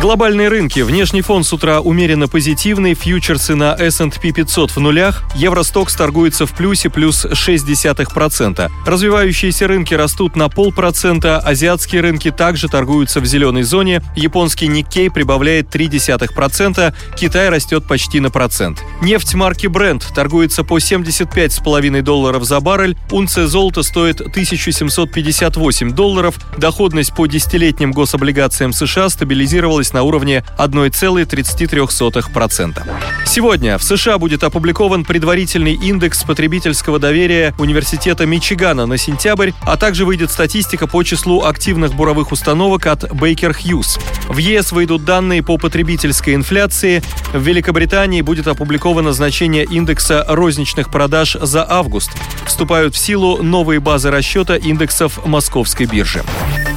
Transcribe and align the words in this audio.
Глобальные 0.00 0.48
рынки. 0.48 0.80
Внешний 0.80 1.20
фон 1.20 1.44
с 1.44 1.52
утра 1.52 1.80
умеренно 1.80 2.26
позитивный. 2.26 2.94
Фьючерсы 2.94 3.54
на 3.54 3.74
S&P 3.74 4.32
500 4.32 4.70
в 4.70 4.80
нулях. 4.80 5.24
Евростокс 5.34 5.94
торгуется 5.94 6.46
в 6.46 6.54
плюсе 6.54 6.88
плюс 6.88 7.26
0,6%. 7.26 8.70
Развивающиеся 8.86 9.68
рынки 9.68 9.92
растут 9.92 10.36
на 10.36 10.48
полпроцента. 10.48 11.38
Азиатские 11.38 12.00
рынки 12.00 12.30
также 12.30 12.68
торгуются 12.68 13.20
в 13.20 13.26
зеленой 13.26 13.62
зоне. 13.62 14.02
Японский 14.16 14.68
Никкей 14.68 15.10
прибавляет 15.10 15.66
0,3%. 15.66 16.94
Китай 17.14 17.50
растет 17.50 17.84
почти 17.86 18.20
на 18.20 18.30
процент. 18.30 18.82
Нефть 19.02 19.34
марки 19.34 19.66
Brent 19.66 20.04
торгуется 20.14 20.64
по 20.64 20.78
75,5 20.78 22.00
долларов 22.00 22.44
за 22.44 22.58
баррель. 22.60 22.96
Унция 23.10 23.46
золота 23.46 23.82
стоит 23.82 24.22
1758 24.22 25.90
долларов. 25.90 26.36
Доходность 26.56 27.14
по 27.14 27.26
десятилетним 27.26 27.92
гособлигациям 27.92 28.72
США 28.72 29.10
стабилизировалась 29.10 29.89
остановилась 29.90 29.92
на 29.92 30.02
уровне 30.02 30.44
1,33%. 30.58 32.82
Сегодня 33.26 33.78
в 33.78 33.82
США 33.82 34.18
будет 34.18 34.44
опубликован 34.44 35.04
предварительный 35.04 35.74
индекс 35.74 36.22
потребительского 36.24 36.98
доверия 36.98 37.54
Университета 37.58 38.26
Мичигана 38.26 38.86
на 38.86 38.96
сентябрь, 38.96 39.50
а 39.62 39.76
также 39.76 40.04
выйдет 40.04 40.30
статистика 40.30 40.86
по 40.86 41.02
числу 41.02 41.44
активных 41.44 41.94
буровых 41.94 42.32
установок 42.32 42.86
от 42.86 43.04
Baker 43.04 43.54
Hughes. 43.54 44.00
В 44.28 44.38
ЕС 44.38 44.72
выйдут 44.72 45.04
данные 45.04 45.42
по 45.42 45.58
потребительской 45.58 46.34
инфляции. 46.34 47.02
В 47.32 47.42
Великобритании 47.42 48.22
будет 48.22 48.48
опубликовано 48.48 49.12
значение 49.12 49.64
индекса 49.64 50.24
розничных 50.28 50.90
продаж 50.90 51.36
за 51.40 51.66
август. 51.68 52.10
Вступают 52.46 52.94
в 52.94 52.98
силу 52.98 53.42
новые 53.42 53.80
базы 53.80 54.10
расчета 54.10 54.56
индексов 54.56 55.26
Московской 55.26 55.86
биржи. 55.86 56.22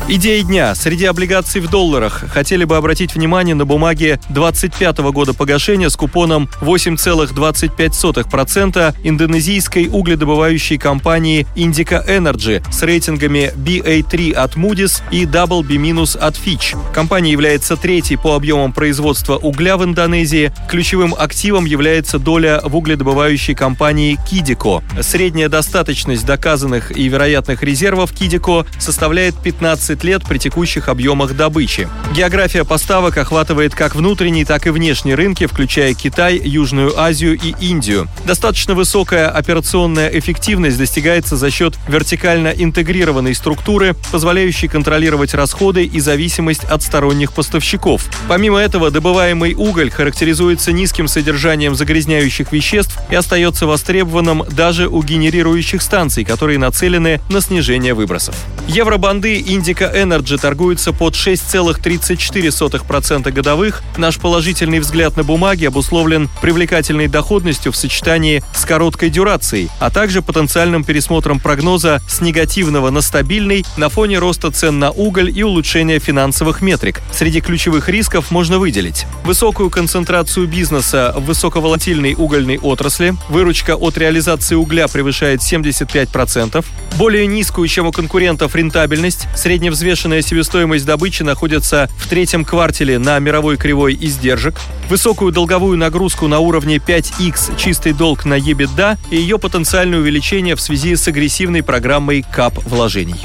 Идеи 0.10 0.42
дня. 0.42 0.76
Среди 0.76 1.06
облигаций 1.06 1.62
в 1.62 1.70
долларах 1.70 2.26
хотели 2.30 2.66
бы 2.66 2.76
обратить 2.76 3.16
внимание 3.16 3.56
на 3.56 3.64
бумаги 3.66 4.20
25 4.32 4.98
года 4.98 5.34
погашения 5.34 5.88
с 5.88 5.96
купоном 5.96 6.50
8,25% 6.60 8.96
индонезийской 9.02 9.88
угледобывающей 9.88 10.78
компании 10.78 11.48
Indica 11.56 12.06
Energy 12.06 12.62
с 12.70 12.84
рейтингами 12.84 13.54
BA3 13.56 14.34
от 14.34 14.58
Moody's 14.58 15.02
и 15.10 15.24
WB- 15.24 16.18
от 16.20 16.36
Fitch. 16.36 16.76
Компания 16.94 17.32
является 17.32 17.78
третьей 17.78 18.18
по 18.18 18.36
объемам 18.36 18.74
производства 18.74 19.38
угля 19.38 19.78
в 19.78 19.86
Индонезии. 19.86 20.52
Ключевым 20.70 21.16
активом 21.18 21.64
является 21.64 22.20
доля 22.20 22.60
в 22.62 22.76
угледобывающей 22.76 23.56
компании 23.56 24.20
Kidiko. 24.30 24.84
Средняя 25.02 25.48
достаточность 25.48 26.26
доказанных 26.26 26.92
и 26.92 27.08
вероятных 27.08 27.64
резервов 27.64 28.12
Kidiko 28.12 28.66
составляет 28.80 29.42
15 29.42 29.93
20 29.94 30.04
лет 30.04 30.24
при 30.28 30.38
текущих 30.38 30.90
объемах 30.90 31.36
добычи. 31.36 31.88
География 32.16 32.64
поставок 32.64 33.18
охватывает 33.18 33.76
как 33.76 33.96
внутренние, 33.96 34.46
так 34.46 34.68
и 34.68 34.70
внешние 34.70 35.16
рынки, 35.16 35.46
включая 35.46 35.94
Китай, 35.94 36.38
Южную 36.44 37.00
Азию 37.00 37.40
и 37.42 37.54
Индию. 37.60 38.08
Достаточно 38.26 38.74
высокая 38.76 39.30
операционная 39.30 40.10
эффективность 40.10 40.78
достигается 40.78 41.38
за 41.38 41.52
счет 41.52 41.76
вертикально 41.88 42.50
интегрированной 42.50 43.36
структуры, 43.36 43.96
позволяющей 44.12 44.68
контролировать 44.68 45.34
расходы 45.34 45.86
и 45.86 46.00
зависимость 46.00 46.64
от 46.66 46.82
сторонних 46.84 47.34
поставщиков. 47.34 48.06
Помимо 48.28 48.60
этого, 48.60 48.92
добываемый 48.92 49.54
уголь 49.54 49.92
характеризуется 49.92 50.72
низким 50.72 51.08
содержанием 51.08 51.76
загрязняющих 51.76 52.52
веществ 52.52 52.98
и 53.10 53.16
остается 53.16 53.68
востребованным 53.68 54.44
даже 54.52 54.88
у 54.88 55.04
генерирующих 55.04 55.82
станций, 55.82 56.24
которые 56.24 56.58
нацелены 56.58 57.20
на 57.30 57.42
снижение 57.42 57.94
выбросов. 57.94 58.36
Евробанды 58.68 59.42
Индика 59.42 59.92
Energy 59.94 60.40
торгуется 60.40 60.94
под 60.94 61.16
6,34% 61.16 63.30
годовых. 63.32 63.84
Наш 63.98 64.18
положительный 64.18 64.80
взгляд 64.80 65.18
на 65.18 65.26
бумаги 65.26 65.66
обусловлен 65.66 66.30
привлекательной 66.42 67.10
доходностью 67.10 67.74
в 67.74 67.76
сочетании 67.76 68.42
с 68.56 68.64
короткой 68.64 69.10
дюрацией, 69.10 69.70
а 69.80 69.90
также 69.90 70.22
потенциальным 70.22 70.86
пересмотром 70.86 71.42
прогноза 71.42 72.02
с 72.08 72.22
негативного 72.22 72.90
на 72.90 73.02
стабильный 73.02 73.66
на 73.76 73.90
фоне 73.90 74.20
роста 74.20 74.50
цен 74.50 74.80
на 74.80 74.92
уголь 74.92 75.38
и 75.38 75.44
улучшения 75.44 76.00
финансовых 76.00 76.62
метрик. 76.62 77.02
Среди 77.12 77.42
ключевых 77.42 77.90
рисков 77.90 78.32
можно 78.32 78.60
выделить 78.60 79.06
высокую 79.26 79.70
концентрацию 79.70 80.48
бизнеса 80.48 81.14
в 81.18 81.26
высоковолатильной 81.26 82.16
угольной 82.18 82.60
отрасли, 82.60 83.14
выручка 83.28 83.76
от 83.76 83.98
реализации 83.98 84.56
угля 84.56 84.88
превышает 84.88 85.42
75%, 85.42 86.64
более 86.98 87.28
низкую, 87.28 87.68
чем 87.68 87.88
у 87.88 87.92
конкурентов 87.92 88.53
рентабельность, 88.56 89.28
средневзвешенная 89.36 89.94
взвешенная 89.94 90.22
себестоимость 90.22 90.86
добычи 90.86 91.24
находится 91.24 91.90
в 91.98 92.08
третьем 92.08 92.44
квартале 92.44 92.98
на 92.98 93.20
мировой 93.20 93.58
кривой 93.58 93.98
издержек, 94.00 94.56
высокую 94.90 95.32
долговую 95.32 95.78
нагрузку 95.78 96.28
на 96.28 96.40
уровне 96.40 96.78
5x 96.78 97.58
чистый 97.58 97.94
долг 97.94 98.26
на 98.26 98.40
EBITDA 98.40 98.98
и 99.12 99.18
ее 99.18 99.38
потенциальное 99.38 100.00
увеличение 100.00 100.56
в 100.56 100.62
связи 100.62 100.96
с 100.96 101.08
агрессивной 101.08 101.64
программой 101.64 102.24
КАП 102.34 102.58
вложений. 102.66 103.18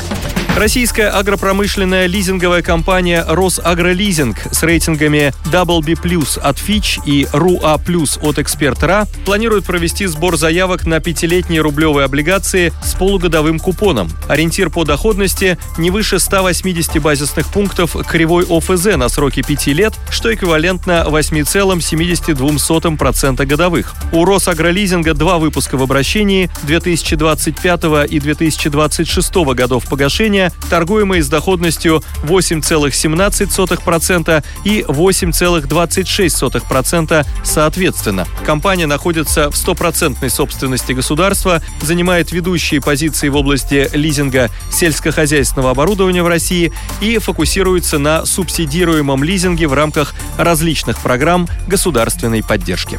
Российская 0.59 1.09
агропромышленная 1.11 2.07
лизинговая 2.07 2.63
компания 2.63 3.25
«Росагролизинг» 3.29 4.39
с 4.51 4.65
рейтингами 4.65 5.33
WB+, 5.53 6.41
от 6.43 6.57
Fitch 6.57 6.99
и 7.07 7.29
RUA+, 7.33 8.19
от 8.21 8.39
«Эксперт.РА» 8.41 9.07
планирует 9.25 9.67
провести 9.67 10.07
сбор 10.07 10.37
заявок 10.37 10.85
на 10.85 10.99
пятилетние 10.99 11.61
рублевые 11.61 12.07
облигации 12.07 12.73
с 12.83 12.95
полугодовым 12.95 13.61
купоном. 13.61 14.11
Ориентир 14.27 14.69
по 14.69 14.83
доходности 14.83 15.57
не 15.79 15.93
выше 15.93 16.19
180 16.19 17.01
базисных 17.01 17.47
пунктов 17.53 17.95
кривой 18.09 18.45
ОФЗ 18.45 18.97
на 18.97 19.09
сроки 19.09 19.45
5 19.47 19.67
лет, 19.69 19.95
что 20.11 20.35
эквивалентно 20.35 21.07
8,72% 21.09 23.47
годовых. 23.47 23.95
У 24.11 24.25
«Росагролизинга» 24.25 25.15
два 25.15 25.39
выпуска 25.39 25.77
в 25.77 25.85
обращении 25.85 26.51
2025 26.65 28.11
и 28.11 28.19
2026 28.19 29.35
годов 29.55 29.89
погашения 29.89 30.48
торгуемые 30.71 31.23
с 31.23 31.29
доходностью 31.29 32.03
8,17% 32.25 34.45
и 34.65 34.85
8,26% 34.87 37.27
соответственно. 37.45 38.27
Компания 38.45 38.87
находится 38.87 39.51
в 39.51 39.57
стопроцентной 39.57 40.31
собственности 40.31 40.93
государства, 40.93 41.61
занимает 41.83 42.33
ведущие 42.33 42.81
позиции 42.81 43.29
в 43.29 43.37
области 43.37 43.91
лизинга 43.93 44.49
сельскохозяйственного 44.71 45.73
оборудования 45.73 46.23
в 46.23 46.29
России 46.29 46.73
и 47.01 47.19
фокусируется 47.19 47.99
на 47.99 48.25
субсидируемом 48.25 49.25
лизинге 49.25 49.69
в 49.69 49.75
рамках 49.75 50.15
различных 50.37 50.99
программ 50.99 51.49
государственной 51.67 52.43
поддержки. 52.43 52.99